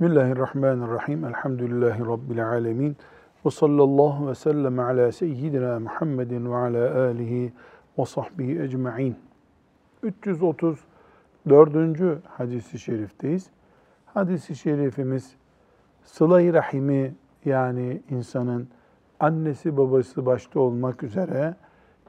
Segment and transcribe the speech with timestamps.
[0.00, 1.24] Bismillahirrahmanirrahim.
[1.24, 2.96] Elhamdülillahi Rabbil alemin.
[3.46, 7.52] Ve sallallahu ve sellem ala seyyidina Muhammedin ve ala alihi
[7.98, 9.16] ve sahbihi ecma'in.
[10.02, 12.20] 334.
[12.28, 13.50] hadisi şerifteyiz.
[14.06, 15.34] Hadisi şerifimiz
[16.04, 18.68] sıla-i rahimi yani insanın
[19.20, 21.54] annesi babası başta olmak üzere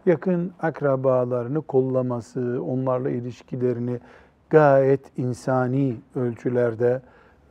[0.06, 4.00] yakın akrabalarını kollaması, onlarla ilişkilerini
[4.50, 7.02] gayet insani ölçülerde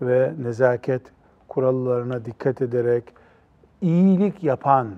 [0.03, 1.03] ve nezaket
[1.49, 3.05] kurallarına dikkat ederek
[3.81, 4.89] iyilik yapan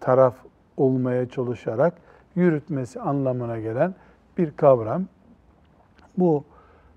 [0.00, 0.34] taraf
[0.76, 1.94] olmaya çalışarak
[2.34, 3.94] yürütmesi anlamına gelen
[4.38, 5.04] bir kavram.
[6.18, 6.44] Bu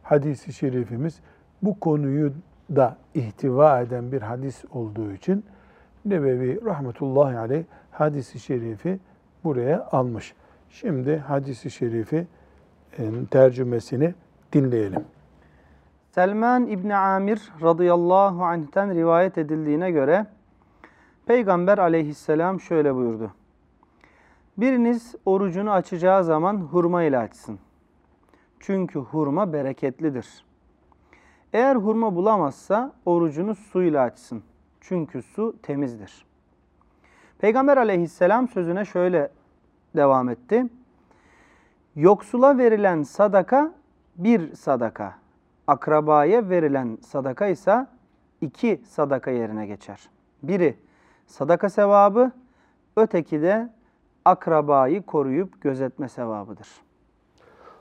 [0.04, 1.20] hadisi şerifimiz
[1.62, 2.34] bu konuyu
[2.76, 5.46] da ihtiva eden bir hadis olduğu için
[6.06, 9.00] Nebevi rahmetullahi aleyh hadisi şerifi
[9.44, 10.34] buraya almış.
[10.70, 12.28] Şimdi hadisi şerifi
[13.32, 14.14] tercümesini
[14.54, 15.06] dinleyelim.
[16.16, 20.26] Selman İbni Amir radıyallahu anh'ten rivayet edildiğine göre
[21.26, 23.32] Peygamber aleyhisselam şöyle buyurdu.
[24.58, 27.60] Biriniz orucunu açacağı zaman hurma ile açsın.
[28.60, 30.46] Çünkü hurma bereketlidir.
[31.54, 34.44] Eğer hurma bulamazsa orucunu suyla açsın.
[34.82, 36.26] Çünkü su temizdir.
[37.40, 39.30] Peygamber aleyhisselam sözüne şöyle
[39.96, 40.66] devam etti.
[41.96, 43.72] Yoksula verilen sadaka
[44.16, 45.23] bir sadaka
[45.68, 47.88] akrabaya verilen sadaka ise
[48.42, 50.10] iki sadaka yerine geçer.
[50.44, 50.78] Biri
[51.28, 52.32] sadaka sevabı,
[52.96, 53.70] öteki de
[54.26, 56.68] akrabayı koruyup gözetme sevabıdır.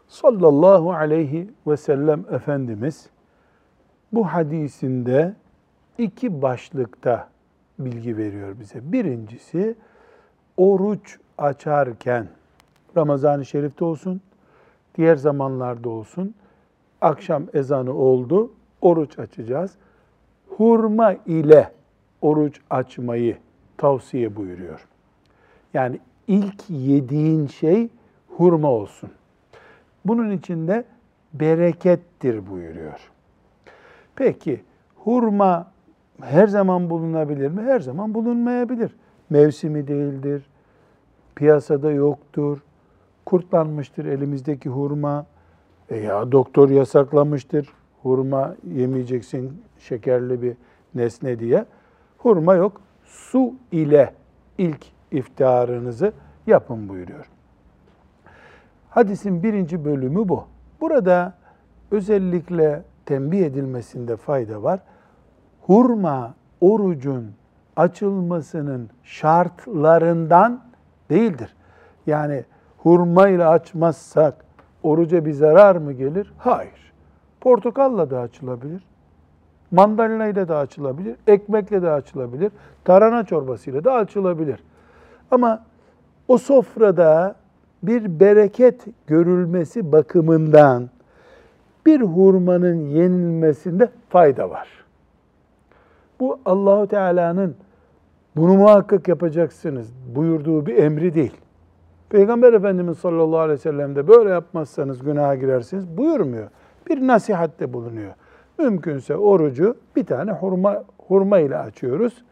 [0.09, 3.11] Sallallahu aleyhi ve sellem Efendimiz
[4.13, 5.35] bu hadisinde
[5.99, 7.29] iki başlıkta
[7.79, 8.93] bilgi veriyor bize.
[8.93, 9.75] Birincisi
[10.57, 12.29] oruç açarken
[12.97, 14.21] Ramazan-ı Şerif'te olsun,
[14.95, 16.35] diğer zamanlarda olsun
[17.03, 19.75] akşam ezanı oldu, oruç açacağız.
[20.49, 21.73] Hurma ile
[22.21, 23.37] oruç açmayı
[23.77, 24.89] tavsiye buyuruyor.
[25.75, 27.89] Yani ilk yediğin şey
[28.29, 29.11] hurma olsun.
[30.05, 30.85] Bunun içinde
[31.35, 33.11] berekettir buyuruyor.
[34.17, 34.61] Peki
[34.97, 35.73] hurma
[36.21, 37.63] her zaman bulunabilir mi?
[37.63, 38.97] Her zaman bulunmayabilir.
[39.31, 40.47] Mevsimi değildir,
[41.35, 42.59] piyasada yoktur,
[43.27, 45.27] kurtlanmıştır elimizdeki hurma,
[45.93, 47.69] e ya doktor yasaklamıştır.
[48.03, 50.57] Hurma yemeyeceksin şekerli bir
[50.95, 51.65] nesne diye.
[52.19, 52.81] Hurma yok.
[53.05, 54.15] Su ile
[54.59, 56.13] ilk iftarınızı
[56.47, 57.27] yapın buyuruyor.
[58.91, 60.45] Hadisin birinci bölümü bu.
[60.81, 61.35] Burada
[61.91, 64.81] özellikle tembih edilmesinde fayda var.
[65.61, 67.33] Hurma orucun
[67.77, 70.65] açılmasının şartlarından
[71.11, 71.55] değildir.
[72.07, 72.45] Yani
[72.79, 74.45] hurma ile açmazsak
[74.83, 76.33] oruca bir zarar mı gelir?
[76.39, 76.93] Hayır.
[77.41, 78.85] Portakalla da açılabilir.
[79.71, 81.17] Mandalina ile de açılabilir.
[81.27, 82.53] Ekmekle de açılabilir.
[82.85, 84.65] Tarhana çorbasıyla da açılabilir.
[85.31, 85.65] Ama
[86.29, 87.35] o sofrada
[87.83, 90.91] bir bereket görülmesi bakımından
[91.87, 94.69] bir hurmanın yenilmesinde fayda var.
[96.21, 97.57] Bu Allahu Teala'nın
[98.37, 101.42] bunu muhakkak yapacaksınız buyurduğu bir emri değil.
[102.13, 106.49] Peygamber Efendimiz sallallahu aleyhi ve sellem de böyle yapmazsanız günaha girersiniz buyurmuyor.
[106.89, 108.13] Bir nasihatte bulunuyor.
[108.59, 112.25] Mümkünse orucu bir tane hurma, hurma ile açıyoruz.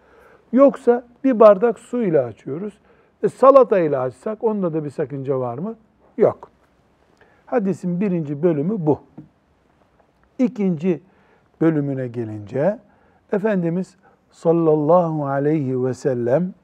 [0.52, 2.78] Yoksa bir bardak su ile açıyoruz.
[3.22, 5.74] E, salata ile açsak onda da bir sakınca var mı?
[6.16, 6.50] Yok.
[7.46, 9.00] Hadisin birinci bölümü bu.
[10.38, 11.02] İkinci
[11.60, 12.78] bölümüne gelince
[13.32, 13.96] Efendimiz
[14.30, 16.54] sallallahu aleyhi ve sellem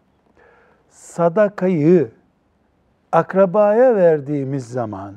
[0.88, 2.10] sadakayı
[3.16, 5.14] akrabaya verdiğimiz zaman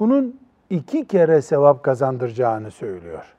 [0.00, 0.40] bunun
[0.70, 3.34] iki kere sevap kazandıracağını söylüyor.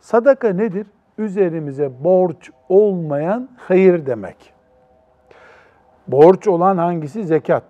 [0.00, 0.86] Sadaka nedir?
[1.18, 4.52] Üzerimize borç olmayan hayır demek.
[6.08, 7.24] Borç olan hangisi?
[7.24, 7.64] Zekat.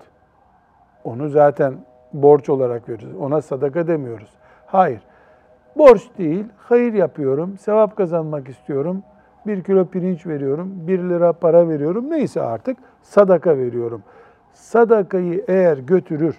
[1.05, 1.75] Onu zaten
[2.12, 3.17] borç olarak veriyoruz.
[3.20, 4.31] Ona sadaka demiyoruz.
[4.67, 5.00] Hayır.
[5.76, 9.02] Borç değil, hayır yapıyorum, sevap kazanmak istiyorum.
[9.47, 12.11] Bir kilo pirinç veriyorum, bir lira para veriyorum.
[12.11, 14.02] Neyse artık sadaka veriyorum
[14.52, 16.37] sadakayı eğer götürür,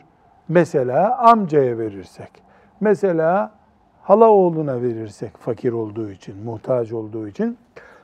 [0.50, 2.32] mesela amcaya verirsek,
[2.80, 3.52] mesela
[4.02, 7.58] hala oğluna verirsek fakir olduğu için, muhtaç olduğu için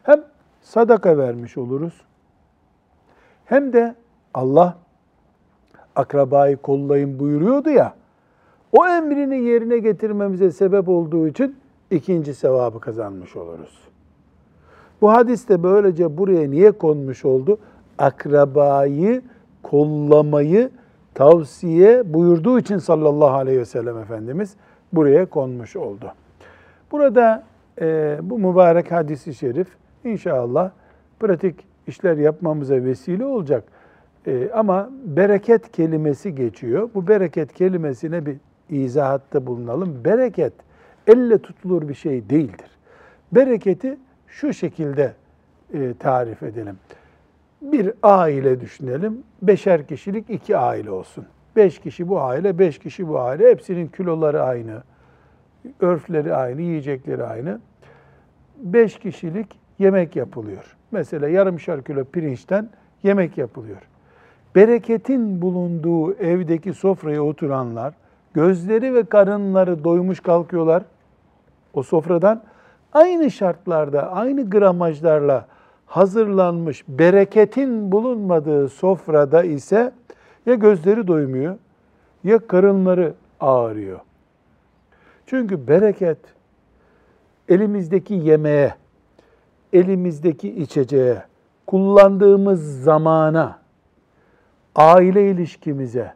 [0.03, 0.23] hem
[0.61, 2.01] sadaka vermiş oluruz
[3.45, 3.95] hem de
[4.33, 4.77] Allah
[5.95, 7.93] akrabayı kollayın buyuruyordu ya,
[8.71, 11.57] o emrini yerine getirmemize sebep olduğu için
[11.91, 13.79] ikinci sevabı kazanmış oluruz.
[15.01, 17.57] Bu hadis de böylece buraya niye konmuş oldu?
[17.97, 19.21] Akrabayı
[19.69, 20.69] kollamayı
[21.13, 24.55] tavsiye buyurduğu için sallallahu aleyhi ve sellem Efendimiz
[24.93, 26.13] buraya konmuş oldu.
[26.91, 27.43] Burada
[27.81, 29.67] e, bu mübarek hadisi şerif
[30.03, 30.71] inşallah
[31.19, 31.55] pratik
[31.87, 33.63] işler yapmamıza vesile olacak.
[34.27, 36.89] E, ama bereket kelimesi geçiyor.
[36.95, 38.37] Bu bereket kelimesine bir
[38.69, 40.01] izahatta bulunalım.
[40.05, 40.53] Bereket
[41.07, 42.69] elle tutulur bir şey değildir.
[43.31, 43.97] Bereketi
[44.27, 45.13] şu şekilde
[45.73, 46.77] e, tarif edelim.
[47.61, 49.23] Bir aile düşünelim.
[49.41, 51.25] Beşer kişilik iki aile olsun.
[51.55, 53.49] Beş kişi bu aile, beş kişi bu aile.
[53.49, 54.83] Hepsinin kiloları aynı,
[55.79, 57.59] örfleri aynı, yiyecekleri aynı.
[58.57, 60.75] Beş kişilik yemek yapılıyor.
[60.91, 62.69] Mesela yarımşar kilo pirinçten
[63.03, 63.81] yemek yapılıyor.
[64.55, 67.93] Bereketin bulunduğu evdeki sofraya oturanlar,
[68.33, 70.83] gözleri ve karınları doymuş kalkıyorlar
[71.73, 72.43] o sofradan.
[72.93, 75.45] Aynı şartlarda, aynı gramajlarla
[75.87, 79.93] hazırlanmış bereketin bulunmadığı sofrada ise
[80.45, 81.57] ya gözleri doymuyor
[82.23, 83.99] ya karınları ağrıyor.
[85.25, 86.17] Çünkü bereket
[87.49, 88.75] elimizdeki yemeğe,
[89.73, 91.23] elimizdeki içeceğe,
[91.67, 93.59] kullandığımız zamana,
[94.75, 96.13] aile ilişkimize,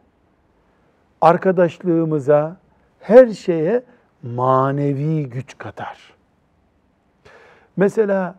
[1.20, 2.56] arkadaşlığımıza,
[3.00, 3.82] her şeye
[4.22, 6.14] manevi güç katar.
[7.76, 8.34] Mesela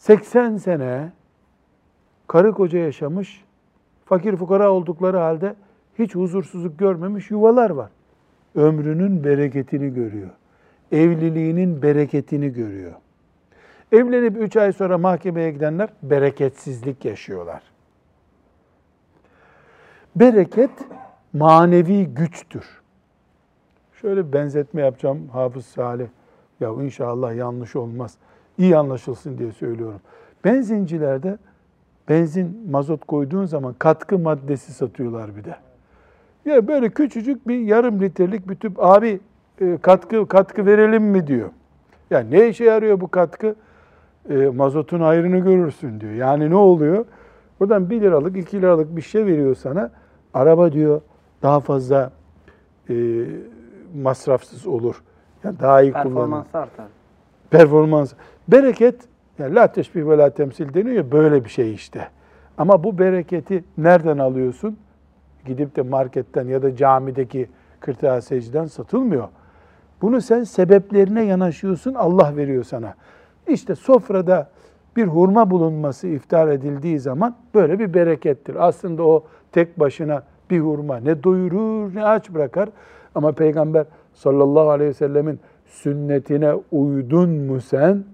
[0.00, 1.12] 80 sene
[2.26, 3.44] karı koca yaşamış,
[4.04, 5.54] fakir fukara oldukları halde
[5.98, 7.90] hiç huzursuzluk görmemiş yuvalar var.
[8.54, 10.30] Ömrünün bereketini görüyor.
[10.92, 12.92] Evliliğinin bereketini görüyor.
[13.92, 17.62] Evlenip 3 ay sonra mahkemeye gidenler bereketsizlik yaşıyorlar.
[20.16, 20.70] Bereket
[21.32, 22.82] manevi güçtür.
[23.92, 26.08] Şöyle benzetme yapacağım Hafız Salih.
[26.60, 28.18] Ya inşallah yanlış olmaz.
[28.60, 30.00] İyi anlaşılsın diye söylüyorum.
[30.44, 31.38] Benzincilerde
[32.08, 35.56] benzin, mazot koyduğun zaman katkı maddesi satıyorlar bir de.
[36.44, 39.20] Ya böyle küçücük bir yarım litrelik bir tüp abi
[39.60, 41.48] e, katkı katkı verelim mi diyor.
[42.10, 43.54] Ya ne işe yarıyor bu katkı?
[44.30, 46.12] E, mazotun ayrını görürsün diyor.
[46.12, 47.04] Yani ne oluyor?
[47.60, 49.90] Buradan 1 liralık 2 liralık bir şey veriyor sana.
[50.34, 51.00] Araba diyor
[51.42, 52.10] daha fazla
[52.90, 52.94] e,
[54.02, 55.02] masrafsız olur.
[55.44, 56.14] Yani daha iyi kullanılır.
[56.14, 56.86] Performans artar.
[57.50, 58.12] Performans.
[58.48, 58.94] Bereket,
[59.38, 62.08] yani la teşbih ve la temsil deniyor böyle bir şey işte.
[62.58, 64.76] Ama bu bereketi nereden alıyorsun?
[65.46, 67.48] Gidip de marketten ya da camideki
[67.80, 69.28] kırtasiyeciden satılmıyor.
[70.02, 72.94] Bunu sen sebeplerine yanaşıyorsun, Allah veriyor sana.
[73.48, 74.50] İşte sofrada
[74.96, 78.66] bir hurma bulunması iftar edildiği zaman böyle bir berekettir.
[78.68, 82.68] Aslında o tek başına bir hurma ne doyurur ne aç bırakar.
[83.14, 88.04] Ama Peygamber sallallahu aleyhi ve sellemin sünnetine uydun mu sen?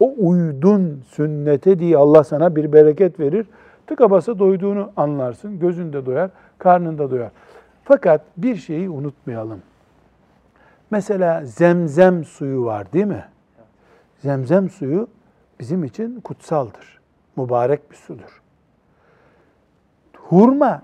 [0.00, 3.46] O uydun sünnete diye Allah sana bir bereket verir.
[3.86, 5.58] Tıka basa doyduğunu anlarsın.
[5.58, 7.30] Gözünde doyar, karnında doyar.
[7.84, 9.62] Fakat bir şeyi unutmayalım.
[10.90, 13.24] Mesela zemzem suyu var değil mi?
[14.18, 15.08] Zemzem suyu
[15.60, 17.00] bizim için kutsaldır.
[17.36, 18.42] Mübarek bir sudur.
[20.16, 20.82] Hurma,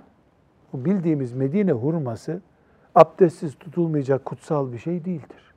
[0.73, 2.41] bu bildiğimiz Medine hurması
[2.95, 5.52] abdestsiz tutulmayacak kutsal bir şey değildir.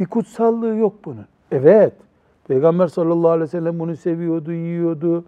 [0.00, 1.26] Bir kutsallığı yok bunun.
[1.52, 1.92] Evet,
[2.48, 5.24] Peygamber sallallahu aleyhi ve sellem bunu seviyordu, yiyordu.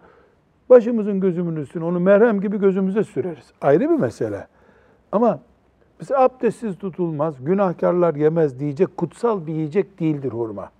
[0.70, 3.52] Başımızın gözümün üstüne onu merhem gibi gözümüze süreriz.
[3.60, 4.46] Ayrı bir mesele.
[5.12, 5.38] Ama
[6.00, 10.70] biz abdestsiz tutulmaz, günahkarlar yemez diyecek kutsal bir yiyecek değildir hurma.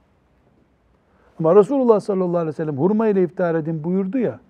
[1.39, 4.41] Ama Resulullah sallallahu aleyhi ve sellem hurma ile iftar edin buyurdu ya.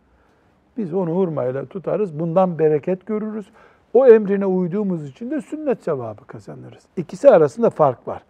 [0.76, 2.20] Biz onu hurmayla tutarız.
[2.20, 3.46] Bundan bereket görürüz.
[3.94, 6.82] O emrine uyduğumuz için de sünnet sevabı kazanırız.
[6.96, 8.22] İkisi arasında fark var.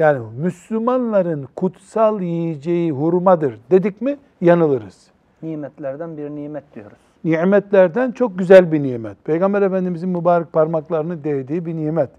[0.00, 5.10] Yani Müslümanların kutsal yiyeceği hurmadır dedik mi yanılırız.
[5.42, 6.98] Nimetlerden bir nimet diyoruz.
[7.24, 9.24] Nimetlerden çok güzel bir nimet.
[9.24, 12.10] Peygamber Efendimizin mübarek parmaklarını değdiği bir nimet.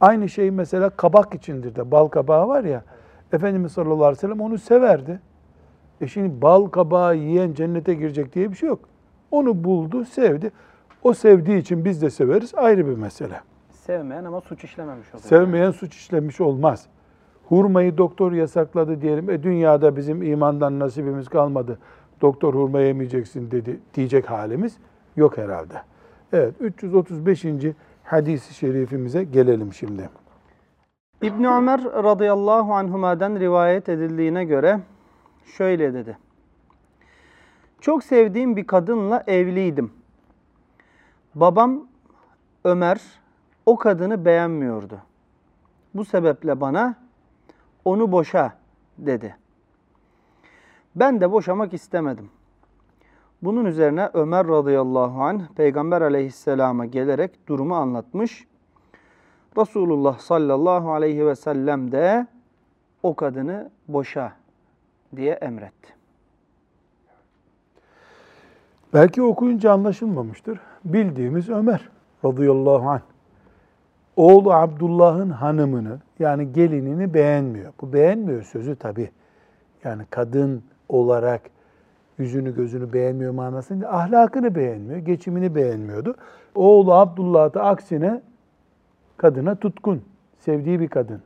[0.00, 2.82] Aynı şey mesela kabak içindir de bal kabağı var ya.
[3.32, 5.20] Efendimiz sallallahu aleyhi ve sellem onu severdi.
[6.00, 8.80] E şimdi bal kabağı yiyen cennete girecek diye bir şey yok.
[9.30, 10.52] Onu buldu, sevdi.
[11.02, 13.40] O sevdiği için biz de severiz ayrı bir mesele.
[13.86, 15.28] Sevmeyen ama suç işlememiş oluyor.
[15.28, 16.86] Sevmeyen suç işlemiş olmaz.
[17.48, 19.30] Hurmayı doktor yasakladı diyelim.
[19.30, 21.78] E dünyada bizim imandan nasibimiz kalmadı.
[22.20, 24.76] Doktor hurma yemeyeceksin dedi diyecek halimiz
[25.16, 25.82] yok herhalde.
[26.32, 27.44] Evet 335.
[28.04, 30.08] hadisi şerifimize gelelim şimdi.
[31.22, 34.80] İbn Ömer radıyallahu anhuma'dan rivayet edildiğine göre
[35.56, 36.18] şöyle dedi.
[37.80, 39.90] Çok sevdiğim bir kadınla evliydim.
[41.34, 41.86] Babam
[42.64, 43.21] Ömer
[43.66, 44.98] o kadını beğenmiyordu.
[45.94, 46.94] Bu sebeple bana
[47.84, 48.52] onu boşa
[48.98, 49.36] dedi.
[50.96, 52.30] Ben de boşamak istemedim.
[53.42, 58.46] Bunun üzerine Ömer radıyallahu anh Peygamber aleyhisselama gelerek durumu anlatmış.
[59.58, 62.26] Resulullah sallallahu aleyhi ve sellem de
[63.02, 64.32] o kadını boşa
[65.16, 65.94] diye emretti.
[68.94, 70.60] Belki okuyunca anlaşılmamıştır.
[70.84, 71.88] Bildiğimiz Ömer
[72.24, 73.11] radıyallahu anh.
[74.16, 77.72] Oğlu Abdullah'ın hanımını yani gelinini beğenmiyor.
[77.80, 79.10] Bu beğenmiyor sözü tabi.
[79.84, 81.40] Yani kadın olarak
[82.18, 86.14] yüzünü gözünü beğenmiyor manasında ahlakını beğenmiyor, geçimini beğenmiyordu.
[86.54, 88.22] Oğlu Abdullah da aksine
[89.16, 90.02] kadına tutkun,
[90.38, 91.22] sevdiği bir kadın.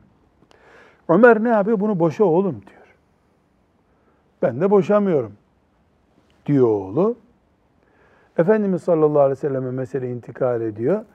[1.09, 1.79] Ömer ne yapıyor?
[1.79, 2.95] Bunu boşa oğlum diyor.
[4.41, 5.33] Ben de boşamıyorum
[6.45, 7.15] diyor oğlu.
[8.37, 11.05] Efendimiz sallallahu aleyhi ve selleme mesele intikal ediyor.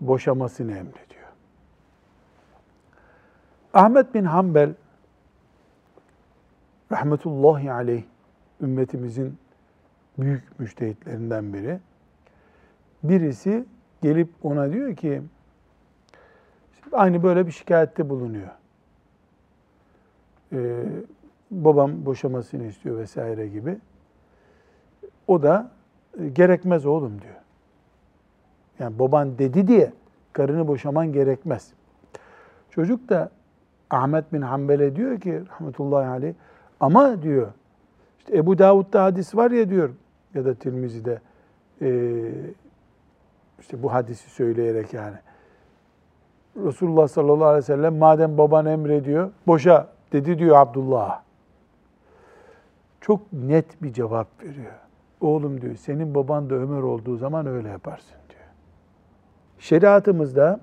[0.00, 1.28] Boşamasını emrediyor.
[3.74, 4.74] Ahmet bin Hanbel
[6.92, 8.02] rahmetullahi aleyh
[8.60, 9.38] ümmetimizin
[10.18, 11.78] büyük müştehitlerinden biri.
[13.02, 13.64] Birisi
[14.02, 15.22] gelip ona diyor ki
[16.92, 18.50] aynı böyle bir şikayette bulunuyor.
[20.52, 20.84] Ee,
[21.50, 23.78] babam boşamasını istiyor vesaire gibi.
[25.26, 25.70] O da
[26.32, 27.34] gerekmez oğlum diyor.
[28.80, 29.92] Yani baban dedi diye
[30.32, 31.72] karını boşaman gerekmez.
[32.70, 33.30] Çocuk da
[33.90, 36.34] Ahmet bin Hanbel'e diyor ki rahmetullahi aleyh
[36.80, 37.48] ama diyor
[38.18, 39.90] işte Ebu Davud'da hadis var ya diyor
[40.34, 41.20] ya da Tirmizi'de
[41.82, 41.88] e,
[43.60, 45.16] işte bu hadisi söyleyerek yani
[46.56, 51.22] Resulullah sallallahu aleyhi ve sellem madem baban emrediyor boşa dedi diyor Abdullah.
[53.00, 54.72] Çok net bir cevap veriyor.
[55.20, 58.19] Oğlum diyor senin baban da Ömer olduğu zaman öyle yaparsın.
[59.60, 60.60] Şeriatımızda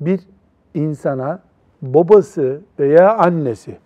[0.00, 0.20] bir
[0.74, 1.42] insana
[1.82, 3.78] babası veya annesi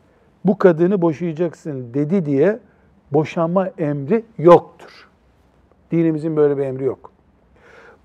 [0.45, 2.59] bu kadını boşayacaksın dedi diye
[3.13, 5.09] boşanma emri yoktur.
[5.91, 7.13] Dinimizin böyle bir emri yok.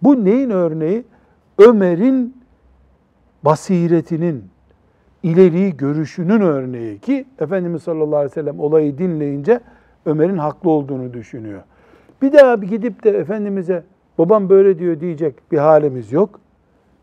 [0.04, 1.04] Bu neyin örneği?
[1.58, 2.38] Ömer'in
[3.44, 4.44] basiretinin,
[5.24, 9.60] ileri görüşünün örneği ki Efendimiz sallallahu aleyhi ve sellem olayı dinleyince
[10.06, 11.62] Ömer'in haklı olduğunu düşünüyor.
[12.22, 13.84] Bir daha bir gidip de Efendimiz'e
[14.18, 16.40] babam böyle diyor diyecek bir halimiz yok.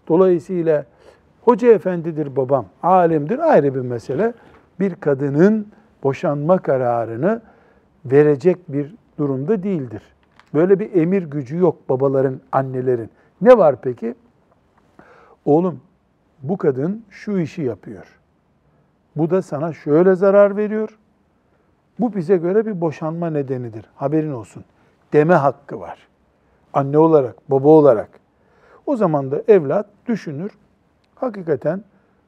[0.09, 0.87] Dolayısıyla
[1.43, 4.35] hoca efendidir babam, alimdir ayrı bir mesele.
[4.81, 5.67] Bir kadının
[6.03, 7.43] boşanma kararını
[8.05, 10.03] verecek bir durumda değildir.
[10.55, 13.11] Böyle bir emir gücü yok babaların, annelerin.
[13.41, 14.15] Ne var peki?
[15.45, 15.81] Oğlum
[16.43, 18.19] bu kadın şu işi yapıyor.
[19.17, 20.99] Bu da sana şöyle zarar veriyor.
[22.01, 23.85] Bu bize göre bir boşanma nedenidir.
[23.95, 24.65] Haberin olsun.
[25.13, 26.09] Deme hakkı var.
[26.73, 28.09] Anne olarak, baba olarak.
[28.87, 30.51] O zaman da evlat düşünür.
[31.15, 31.85] Hakikaten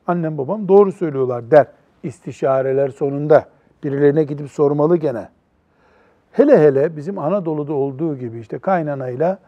[0.06, 1.66] annem babam doğru söylüyorlar der.
[2.02, 3.44] İstişareler sonunda
[3.84, 5.28] birilerine gidip sormalı gene.
[6.32, 9.38] Hele hele bizim Anadolu'da olduğu gibi işte kaynanayla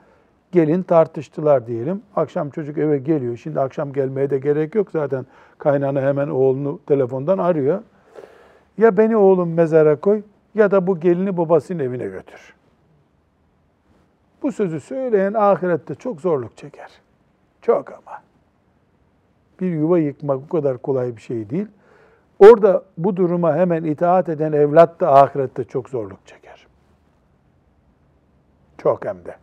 [0.53, 2.03] gelin tartıştılar diyelim.
[2.17, 3.37] Akşam çocuk eve geliyor.
[3.37, 5.27] Şimdi akşam gelmeye de gerek yok zaten.
[5.59, 7.83] Kaynana hemen oğlunu telefondan arıyor.
[8.79, 10.23] Ya beni oğlum mezara koy
[10.55, 12.56] ya da bu gelini babasının evine götür.
[14.47, 16.91] Bu sözü söyleyen ahirette çok zorluk çeker.
[17.63, 18.23] Çok ama.
[19.61, 21.67] Bir yuva yıkmak bu kadar kolay bir şey değil.
[22.39, 26.67] Orada bu duruma hemen itaat eden evlat da ahirette çok zorluk çeker.
[28.79, 29.37] Çok hem de.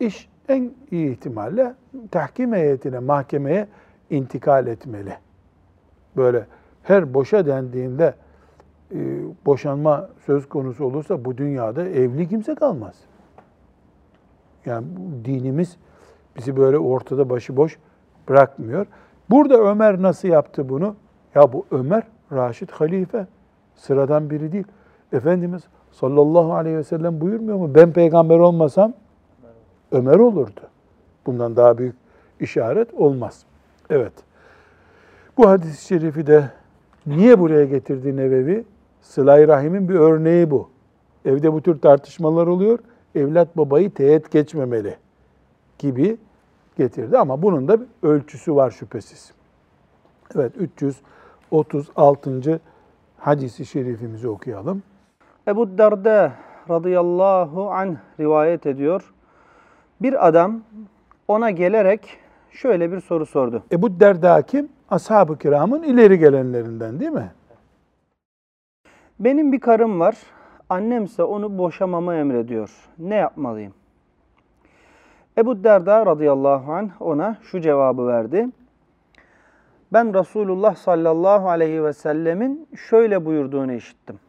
[0.00, 1.74] İş en iyi ihtimalle
[2.10, 3.68] tahkim heyetine, mahkemeye
[4.10, 5.16] intikal etmeli.
[6.16, 6.46] Böyle
[6.82, 8.14] her boşa dendiğinde
[8.94, 8.98] e,
[9.46, 13.09] boşanma söz konusu olursa bu dünyada evli kimse kalmaz.
[14.66, 14.86] Yani
[15.24, 15.76] dinimiz
[16.36, 17.78] bizi böyle ortada başıboş
[18.28, 18.86] bırakmıyor.
[19.30, 20.96] Burada Ömer nasıl yaptı bunu?
[21.34, 22.02] Ya bu Ömer
[22.32, 23.26] Raşid halife.
[23.74, 24.64] Sıradan biri değil.
[25.12, 25.62] Efendimiz
[25.92, 27.74] sallallahu aleyhi ve sellem buyurmuyor mu?
[27.74, 28.92] Ben peygamber olmasam
[29.92, 30.60] Ömer olurdu.
[31.26, 31.96] Bundan daha büyük
[32.40, 33.44] işaret olmaz.
[33.90, 34.12] Evet.
[35.36, 36.50] Bu hadis-i şerifi de
[37.06, 38.64] niye buraya getirdi Nevevi?
[39.00, 40.68] Sıla-i Rahim'in bir örneği bu.
[41.24, 42.78] Evde bu tür tartışmalar oluyor.
[43.14, 44.96] Evlat babayı teğet geçmemeli
[45.78, 46.16] gibi
[46.78, 47.18] getirdi.
[47.18, 49.32] Ama bunun da bir ölçüsü var şüphesiz.
[50.34, 52.60] Evet 336.
[53.18, 54.82] hadisi şerifimizi okuyalım.
[55.48, 56.32] Ebu Derda
[56.70, 59.12] radıyallahu anh rivayet ediyor.
[60.02, 60.60] Bir adam
[61.28, 62.18] ona gelerek
[62.50, 63.62] şöyle bir soru sordu.
[63.72, 64.68] Ebu Derda kim?
[64.90, 67.32] Ashab-ı kiramın ileri gelenlerinden değil mi?
[69.20, 70.16] Benim bir karım var.
[70.70, 72.88] Annemse onu boşamamı emrediyor.
[72.98, 73.74] Ne yapmalıyım?
[75.38, 78.48] Ebu Derda radıyallahu anh ona şu cevabı verdi.
[79.92, 84.20] Ben Resulullah sallallahu aleyhi ve sellemin şöyle buyurduğunu işittim.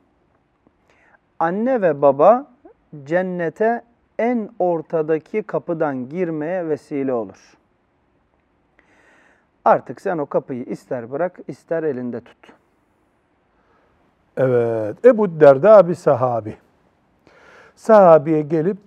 [1.40, 2.48] Anne ve baba
[3.04, 3.82] cennete
[4.20, 7.58] en ortadaki kapıdan girmeye vesile olur.
[9.66, 12.61] Artık sen o kapıyı ister bırak, ister elinde tut.
[14.42, 15.06] Evet.
[15.06, 16.58] Ebu Derda bir sahabi.
[17.76, 18.78] Sahabiye gelip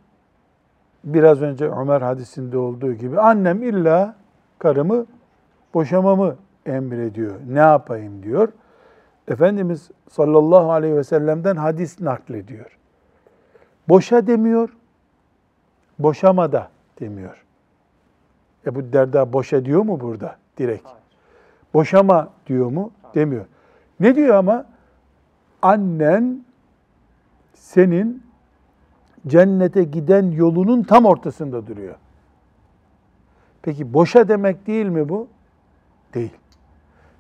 [1.05, 4.15] biraz önce Ömer hadisinde olduğu gibi annem illa
[4.59, 5.07] karımı
[5.75, 7.35] boşamamı emrediyor.
[7.49, 8.49] Ne yapayım diyor.
[9.29, 12.79] Efendimiz sallallahu aleyhi ve sellem'den hadis naklediyor.
[13.89, 14.69] Boşa demiyor,
[15.99, 16.69] boşama da
[17.01, 17.45] demiyor.
[18.67, 20.89] Ebu Derda boşa diyor mu burada direkt?
[21.75, 22.91] Boşama diyor mu?
[23.15, 23.45] Demiyor.
[24.01, 24.74] Ne diyor ama?
[25.65, 26.45] Annen
[27.55, 28.23] senin
[29.27, 31.95] cennete giden yolunun tam ortasında duruyor.
[33.63, 35.29] Peki boşa demek değil mi bu?
[36.15, 36.35] Değil.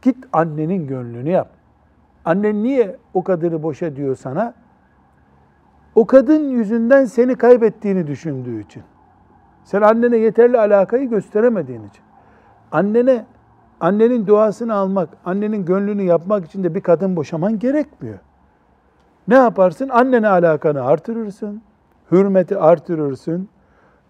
[0.02, 1.48] Git annenin gönlünü yap.
[2.24, 4.54] Annen niye o kadını boşa diyor sana?
[5.94, 8.82] O kadın yüzünden seni kaybettiğini düşündüğü için.
[9.64, 12.02] Sen annene yeterli alakayı gösteremediğin için.
[12.72, 13.24] Annene
[13.80, 18.18] annenin duasını almak, annenin gönlünü yapmak için de bir kadın boşaman gerekmiyor.
[19.28, 19.88] Ne yaparsın?
[19.88, 21.62] Annene alakanı artırırsın,
[22.12, 23.48] hürmeti artırırsın.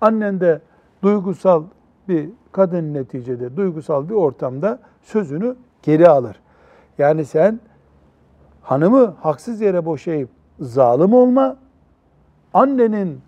[0.01, 0.61] Annen de
[1.03, 1.65] duygusal
[2.09, 6.41] bir kadın neticede duygusal bir ortamda sözünü geri alır.
[6.99, 7.61] Yani sen
[8.63, 10.29] hanımı haksız yere boşayıp
[10.61, 11.57] zalim olma,
[12.55, 13.21] annenin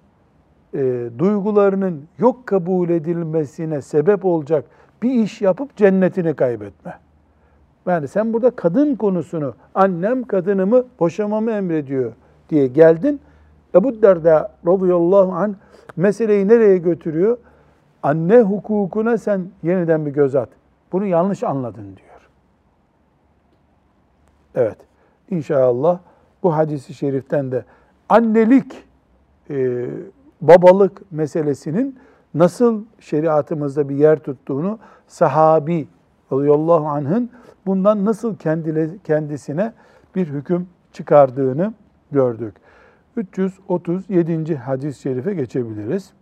[0.74, 4.64] e, duygularının yok kabul edilmesine sebep olacak
[5.02, 6.98] bir iş yapıp cennetini kaybetme.
[7.86, 12.12] Yani sen burada kadın konusunu, annem kadınımı boşamamı emrediyor
[12.50, 13.20] diye geldin.
[13.74, 15.54] Ebu Derda radıyallahu anh
[15.96, 17.38] meseleyi nereye götürüyor?
[18.02, 20.48] Anne hukukuna sen yeniden bir göz at.
[20.92, 22.28] Bunu yanlış anladın diyor.
[24.54, 24.78] Evet.
[25.30, 25.98] İnşallah
[26.42, 27.64] bu hadisi şeriften de
[28.08, 28.84] annelik,
[29.50, 29.86] e,
[30.40, 31.98] babalık meselesinin
[32.34, 35.88] nasıl şeriatımızda bir yer tuttuğunu sahabi
[36.32, 37.30] radıyallahu anh'ın
[37.66, 38.36] bundan nasıl
[39.04, 39.72] kendisine
[40.14, 41.74] bir hüküm çıkardığını
[42.10, 42.54] gördük.
[43.16, 44.56] 337.
[44.56, 46.12] hadis-i şerife geçebiliriz.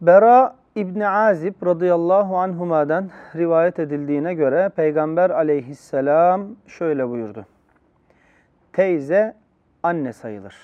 [0.00, 7.46] Bera İbni Azib radıyallahu anhuma'dan rivayet edildiğine göre Peygamber aleyhisselam şöyle buyurdu.
[8.72, 9.34] Teyze
[9.82, 10.54] anne sayılır.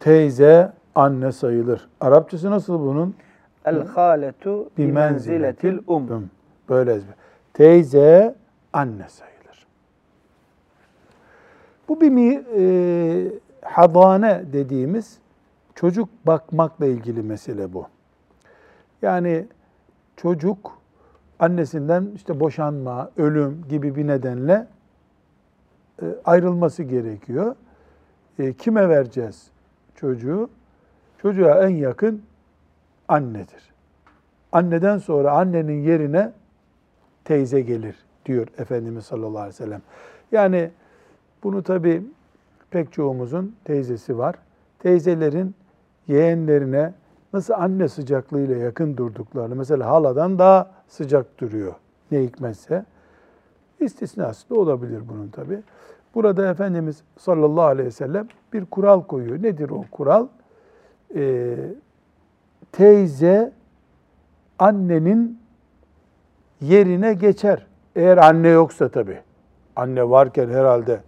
[0.00, 1.88] Teyze anne sayılır.
[2.00, 3.14] Arapçası nasıl bunun?
[3.64, 6.30] El haletu bi menziletil um.
[6.68, 7.14] Böyle ezber.
[7.54, 8.34] Teyze
[8.72, 9.66] anne sayılır.
[11.88, 15.18] Bu bir e, hadane dediğimiz
[15.74, 17.86] çocuk bakmakla ilgili mesele bu.
[19.02, 19.46] Yani
[20.16, 20.78] çocuk
[21.38, 24.66] annesinden işte boşanma, ölüm gibi bir nedenle
[26.02, 27.56] e, ayrılması gerekiyor.
[28.38, 29.50] E, kime vereceğiz
[29.94, 30.50] çocuğu?
[31.18, 32.22] Çocuğa en yakın
[33.12, 33.72] annedir.
[34.52, 36.32] Anneden sonra annenin yerine
[37.24, 37.96] teyze gelir
[38.26, 39.82] diyor Efendimiz sallallahu aleyhi ve sellem.
[40.32, 40.70] Yani
[41.42, 42.02] bunu tabi
[42.70, 44.34] pek çoğumuzun teyzesi var.
[44.78, 45.54] Teyzelerin
[46.08, 46.92] yeğenlerine
[47.32, 51.74] nasıl anne sıcaklığıyla yakın durduklarını, mesela haladan daha sıcak duruyor
[52.10, 52.84] ne hikmetse.
[53.80, 55.62] İstisnası da olabilir bunun tabi.
[56.14, 59.42] Burada Efendimiz sallallahu aleyhi ve sellem bir kural koyuyor.
[59.42, 60.26] Nedir o kural?
[61.14, 61.56] Ee,
[62.72, 63.52] teyze
[64.58, 65.38] annenin
[66.60, 67.66] yerine geçer.
[67.96, 69.20] Eğer anne yoksa tabi.
[69.76, 71.00] Anne varken herhalde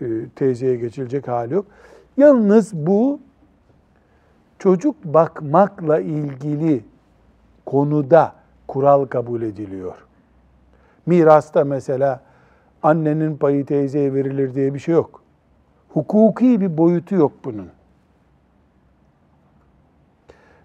[0.00, 0.06] e,
[0.36, 1.66] teyzeye geçilecek hali yok.
[2.16, 3.20] Yalnız bu
[4.58, 6.84] çocuk bakmakla ilgili
[7.66, 8.32] konuda
[8.68, 9.94] kural kabul ediliyor.
[11.06, 12.20] Mirasta mesela
[12.82, 15.22] annenin payı teyzeye verilir diye bir şey yok.
[15.88, 17.68] Hukuki bir boyutu yok bunun.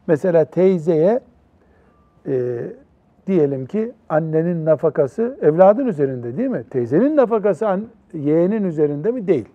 [0.08, 1.20] Mesela teyzeye
[2.28, 2.62] e,
[3.28, 6.64] diyelim ki annenin nafakası evladın üzerinde değil mi?
[6.70, 7.80] Teyzenin nafakası
[8.14, 9.28] yeğenin üzerinde mi?
[9.28, 9.50] Değil.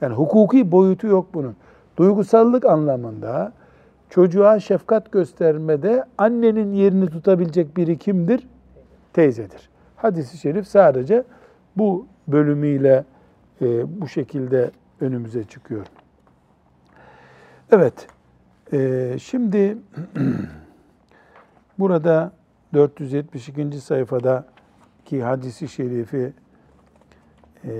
[0.00, 1.56] Yani hukuki boyutu yok bunun.
[1.96, 3.52] Duygusallık anlamında
[4.10, 8.48] çocuğa şefkat göstermede annenin yerini tutabilecek biri kimdir?
[9.12, 9.68] Teyzedir.
[9.96, 11.24] Hadis-i şerif sadece
[11.76, 13.04] bu bölümüyle
[13.60, 15.86] e, bu şekilde önümüze çıkıyor.
[17.70, 18.06] Evet,
[18.72, 19.78] e, şimdi
[21.78, 22.32] burada
[22.74, 23.80] 472.
[23.80, 24.44] sayfada
[25.04, 26.32] ki hadisi şerifi
[27.64, 27.72] e,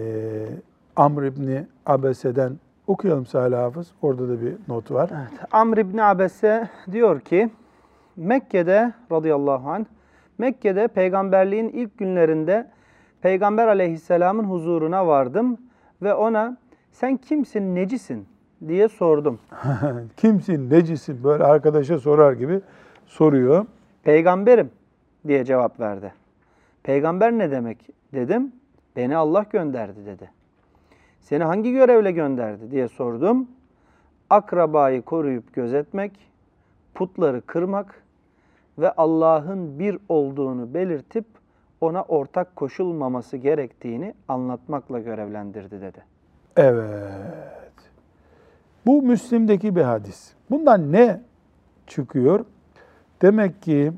[0.96, 3.92] Amr İbni Abese'den okuyalım Salih Hafız.
[4.02, 5.10] Orada da bir not var.
[5.12, 5.40] Evet.
[5.52, 7.50] Amr İbni Abese diyor ki
[8.16, 9.84] Mekke'de radıyallahu anh
[10.38, 12.70] Mekke'de peygamberliğin ilk günlerinde
[13.20, 15.58] Peygamber aleyhisselamın huzuruna vardım
[16.02, 16.56] ve ona
[16.92, 18.28] sen kimsin, necisin
[18.68, 19.38] diye sordum.
[20.16, 22.60] Kimsin, necisin böyle arkadaşa sorar gibi
[23.06, 23.66] soruyor.
[24.02, 24.70] Peygamberim
[25.26, 26.12] diye cevap verdi.
[26.82, 27.78] Peygamber ne demek
[28.14, 28.52] dedim.
[28.96, 30.30] Beni Allah gönderdi dedi.
[31.20, 33.48] Seni hangi görevle gönderdi diye sordum.
[34.30, 36.12] Akrabayı koruyup gözetmek,
[36.94, 38.02] putları kırmak
[38.78, 41.24] ve Allah'ın bir olduğunu belirtip
[41.80, 46.04] ona ortak koşulmaması gerektiğini anlatmakla görevlendirdi dedi.
[46.56, 47.65] Evet.
[48.86, 50.32] Bu Müslim'deki bir hadis.
[50.50, 51.20] Bundan ne
[51.86, 52.44] çıkıyor?
[53.22, 53.92] Demek ki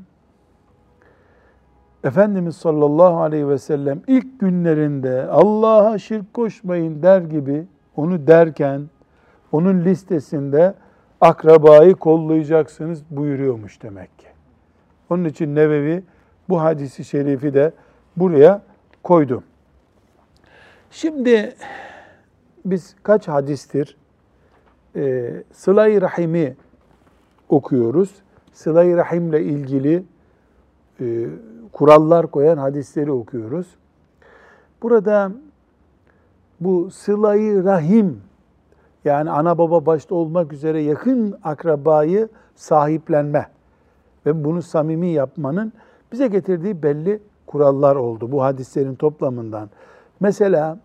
[2.05, 8.83] Efendimiz sallallahu aleyhi ve sellem ilk günlerinde Allah'a şirk koşmayın der gibi onu derken
[9.53, 10.74] onun listesinde
[11.20, 14.27] akrabayı kollayacaksınız buyuruyormuş demek ki.
[15.11, 16.03] Onun için Nebevi
[16.48, 17.72] bu hadisi şerifi de
[18.16, 18.62] buraya
[19.03, 19.44] koydum.
[20.90, 21.55] Şimdi
[22.64, 23.96] biz kaç hadistir
[24.98, 26.56] e, Sıla-i Rahim'i
[27.48, 28.14] okuyoruz.
[28.52, 30.04] Sıla-i Rahim'le ilgili
[31.00, 31.26] e,
[31.72, 33.66] kurallar koyan hadisleri okuyoruz.
[34.82, 35.32] Burada
[36.61, 38.20] bu Sıla-i Rahim
[39.04, 43.46] yani ana baba başta olmak üzere yakın akrabayı sahiplenme
[44.26, 45.72] ve bunu samimi yapmanın
[46.12, 49.70] bize getirdiği belli kurallar oldu bu hadislerin toplamından.
[50.20, 50.78] Mesela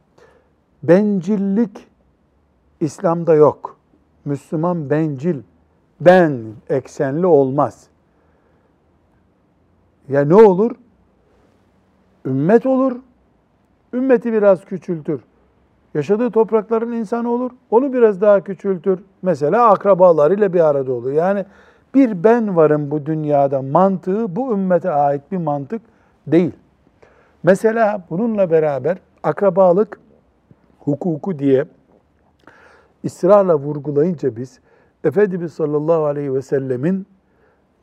[0.83, 1.87] bencillik
[2.79, 3.77] İslam'da yok.
[4.25, 5.41] Müslüman bencil,
[6.01, 7.87] ben eksenli olmaz.
[10.09, 10.71] Ya ne olur?
[12.25, 12.95] Ümmet olur.
[13.93, 15.21] Ümmeti biraz küçültür.
[15.93, 17.51] Yaşadığı toprakların insanı olur.
[17.71, 18.99] Onu biraz daha küçültür.
[19.21, 21.11] Mesela akrabalarıyla bir arada olur.
[21.11, 21.45] Yani
[21.93, 25.81] bir ben varım bu dünyada mantığı bu ümmete ait bir mantık
[26.27, 26.51] değil.
[27.43, 29.99] Mesela bununla beraber akrabalık
[30.79, 31.65] hukuku diye
[33.05, 34.59] ısrarla vurgulayınca biz
[35.03, 37.05] Efendimiz sallallahu aleyhi ve sellemin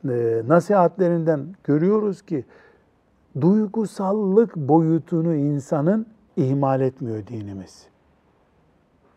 [0.09, 2.45] e, nasihatlerinden görüyoruz ki
[3.41, 6.05] duygusallık boyutunu insanın
[6.37, 7.87] ihmal etmiyor dinimiz.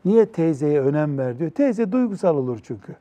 [0.04, 1.50] Niye teyzeye önem ver diyor?
[1.50, 2.96] Teyze duygusal olur çünkü.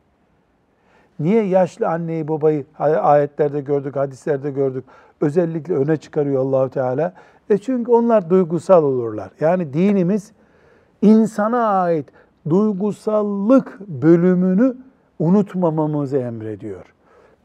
[1.19, 4.85] Niye yaşlı anneyi babayı ayetlerde gördük, hadislerde gördük.
[5.21, 7.13] Özellikle öne çıkarıyor Allahu Teala.
[7.49, 9.31] E çünkü onlar duygusal olurlar.
[9.39, 10.31] Yani dinimiz
[11.01, 12.05] insana ait
[12.49, 14.75] duygusallık bölümünü
[15.19, 16.93] unutmamamızı emrediyor.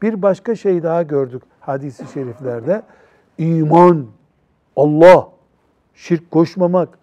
[0.01, 2.81] Bir başka şey daha gördük hadisi şeriflerde.
[3.37, 4.05] İman,
[4.75, 5.29] Allah,
[5.93, 6.99] şirk koşmamak,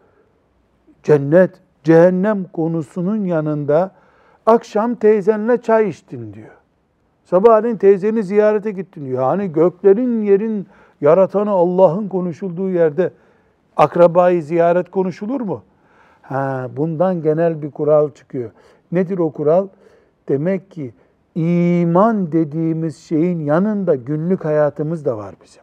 [1.03, 1.51] cennet,
[1.85, 3.91] cehennem konusunun yanında
[4.47, 6.57] akşam teyzenle çay içtin diyor.
[7.25, 9.23] Sabahleyin teyzeni ziyarete gittin diyor.
[9.23, 10.67] Hani göklerin yerin
[11.01, 13.13] yaratanı Allah'ın konuşulduğu yerde
[13.77, 15.63] akrabayı ziyaret konuşulur mu?
[16.29, 18.51] Ha, bundan genel bir kural çıkıyor.
[18.93, 19.69] Nedir o kural?
[20.29, 20.95] Demek ki
[21.35, 25.63] iman dediğimiz şeyin yanında günlük hayatımız da var bizim.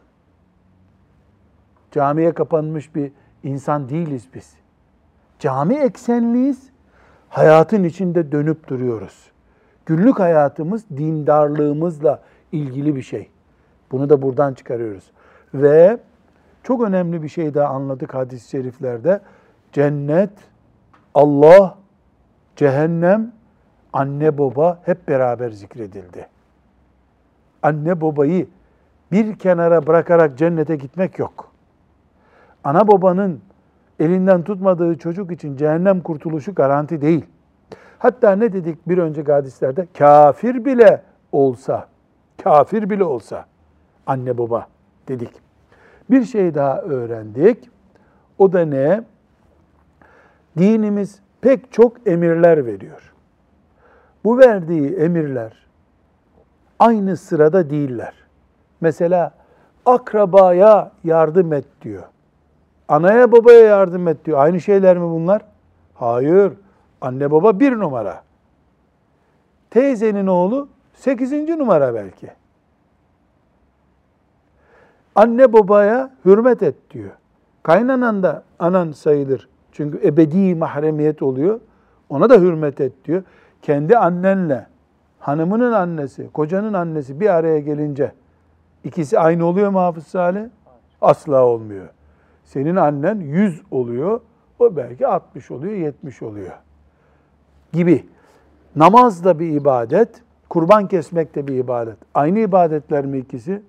[1.90, 4.54] Camiye kapanmış bir insan değiliz biz.
[5.38, 6.70] Cami eksenliyiz,
[7.28, 9.30] hayatın içinde dönüp duruyoruz.
[9.86, 12.22] Günlük hayatımız dindarlığımızla
[12.52, 13.30] ilgili bir şey.
[13.92, 15.10] Bunu da buradan çıkarıyoruz.
[15.54, 15.98] Ve
[16.62, 19.20] çok önemli bir şey daha anladık hadis-i şeriflerde.
[19.72, 20.30] Cennet,
[21.14, 21.78] Allah,
[22.56, 23.32] cehennem,
[23.92, 26.28] anne baba hep beraber zikredildi.
[27.62, 28.46] Anne babayı
[29.12, 31.52] bir kenara bırakarak cennete gitmek yok.
[32.64, 33.40] Ana babanın
[34.00, 37.24] elinden tutmadığı çocuk için cehennem kurtuluşu garanti değil.
[37.98, 39.86] Hatta ne dedik bir önceki hadislerde?
[39.98, 41.88] Kafir bile olsa,
[42.42, 43.44] kafir bile olsa
[44.06, 44.66] anne baba
[45.08, 45.30] dedik.
[46.10, 47.70] Bir şey daha öğrendik.
[48.38, 49.04] O da ne?
[50.58, 53.12] Dinimiz pek çok emirler veriyor.
[54.24, 55.66] Bu verdiği emirler
[56.78, 58.14] aynı sırada değiller.
[58.80, 59.34] Mesela
[59.86, 62.02] akrabaya yardım et diyor.
[62.88, 64.38] Anaya babaya yardım et diyor.
[64.38, 65.42] Aynı şeyler mi bunlar?
[65.94, 66.52] Hayır.
[67.00, 68.22] Anne baba bir numara.
[69.70, 72.30] Teyzenin oğlu sekizinci numara belki.
[75.14, 77.10] Anne babaya hürmet et diyor.
[77.62, 79.48] Kaynanan da anan sayılır.
[79.74, 81.60] Çünkü ebedi mahremiyet oluyor.
[82.08, 83.22] Ona da hürmet et diyor.
[83.62, 84.66] Kendi annenle
[85.18, 88.12] hanımının annesi, kocanın annesi bir araya gelince
[88.84, 90.44] ikisi aynı oluyor mu Hafız Salih?
[91.00, 91.88] Asla olmuyor.
[92.44, 94.20] Senin annen 100 oluyor,
[94.58, 96.52] o belki 60 oluyor, 70 oluyor
[97.72, 98.06] gibi.
[98.76, 101.98] Namaz da bir ibadet, kurban kesmek de bir ibadet.
[102.14, 103.62] Aynı ibadetler mi ikisi?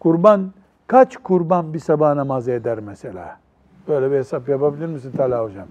[0.00, 0.52] Kurban,
[0.86, 3.45] kaç kurban bir sabah namazı eder mesela?
[3.88, 5.66] Böyle bir hesap yapabilir misin Talha Hocam?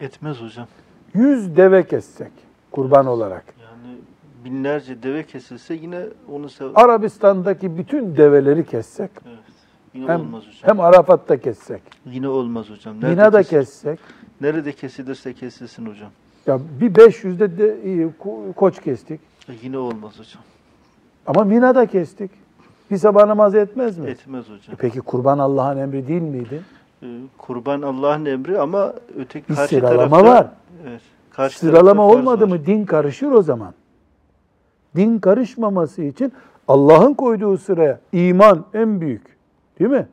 [0.00, 0.66] Etmez hocam.
[1.14, 2.32] Yüz deve kessek,
[2.70, 3.44] kurban olarak.
[3.62, 3.96] Yani
[4.44, 6.00] binlerce deve kesilse yine
[6.32, 6.68] onu sev...
[6.74, 9.38] Arabistan'daki bütün develeri kessek, Evet.
[9.94, 10.60] Yine hem, olmaz hocam.
[10.62, 12.96] hem Arafat'ta kessek, Yine olmaz hocam.
[12.96, 13.98] Mina'da kesil- kessek,
[14.40, 16.10] Nerede kesilirse kesilsin hocam.
[16.46, 18.08] ya bir 500'de de
[18.56, 19.20] koç kestik.
[19.48, 20.42] E, Yine olmaz hocam.
[21.26, 22.30] Ama Mina'da kestik.
[22.90, 24.10] Bir sabah namazı etmez mi?
[24.10, 24.74] Etmez hocam.
[24.74, 26.62] E Peki kurban Allah'ın emri değil miydi?
[27.38, 30.34] Kurban Allah'ın emri ama öteki Bir karşı sıralama tarafta...
[30.34, 30.46] var.
[30.88, 31.00] Evet.
[31.30, 32.48] Karşı Sıralama olmadı var.
[32.48, 33.74] mı din karışır o zaman.
[34.96, 36.32] Din karışmaması için
[36.68, 39.36] Allah'ın koyduğu sıraya iman en büyük.
[39.78, 40.08] Değil mi?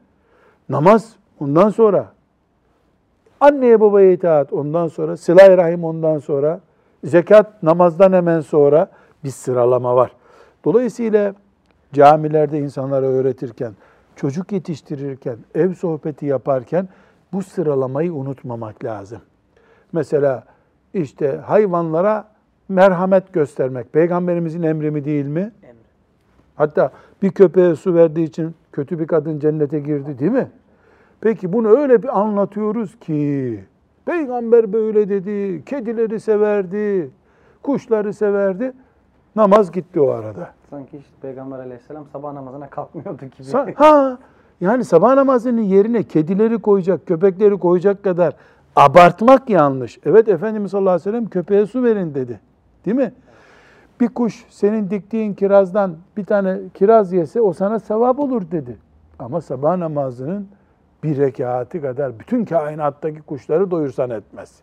[0.69, 2.05] Namaz ondan sonra.
[3.39, 5.17] Anneye babaya itaat ondan sonra.
[5.17, 6.59] Sıla-i Rahim ondan sonra.
[7.03, 8.87] Zekat namazdan hemen sonra
[9.23, 10.11] bir sıralama var.
[10.65, 11.33] Dolayısıyla
[11.93, 13.73] camilerde insanlara öğretirken,
[14.19, 16.87] çocuk yetiştirirken, ev sohbeti yaparken
[17.33, 19.21] bu sıralamayı unutmamak lazım.
[19.91, 20.43] Mesela
[20.93, 22.27] işte hayvanlara
[22.69, 25.51] merhamet göstermek peygamberimizin emri mi değil mi?
[25.63, 25.77] Emri.
[26.55, 30.51] Hatta bir köpeğe su verdiği için kötü bir kadın cennete girdi değil mi?
[31.21, 33.59] Peki bunu öyle bir anlatıyoruz ki
[34.05, 37.11] peygamber böyle dedi, kedileri severdi,
[37.63, 38.73] kuşları severdi.
[39.35, 40.49] Namaz gitti o arada.
[40.69, 43.47] Sanki işte Peygamber aleyhisselam sabah namazına kalkmıyordu gibi.
[43.47, 44.17] Sa- ha
[44.61, 48.33] yani sabah namazının yerine kedileri koyacak, köpekleri koyacak kadar
[48.75, 49.99] abartmak yanlış.
[50.05, 52.39] Evet Efendimiz sallallahu aleyhi ve sellem köpeğe su verin dedi.
[52.85, 53.13] Değil mi?
[53.99, 58.77] Bir kuş senin diktiğin kirazdan bir tane kiraz yese o sana sevap olur dedi.
[59.19, 60.47] Ama sabah namazının
[61.03, 64.59] bir rekatı kadar bütün kainattaki kuşları doyursan etmez.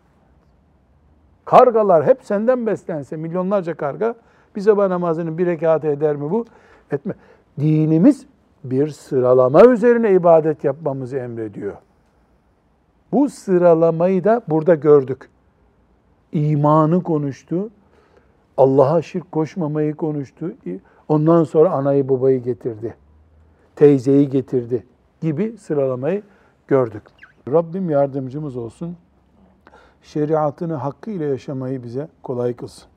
[1.45, 4.15] Kargalar hep senden beslense milyonlarca karga
[4.57, 6.45] bir sabah namazının bir rekatı eder mi bu?
[6.91, 7.13] Etme.
[7.59, 8.25] Dinimiz
[8.63, 11.73] bir sıralama üzerine ibadet yapmamızı emrediyor.
[13.11, 15.29] Bu sıralamayı da burada gördük.
[16.31, 17.69] İmanı konuştu.
[18.57, 20.51] Allah'a şirk koşmamayı konuştu.
[21.07, 22.95] Ondan sonra anayı babayı getirdi.
[23.75, 24.83] Teyzeyi getirdi
[25.21, 26.23] gibi sıralamayı
[26.67, 27.03] gördük.
[27.51, 28.97] Rabbim yardımcımız olsun.
[30.01, 32.96] Şeriatını hakkıyla yaşamayı bize kolay kılsın.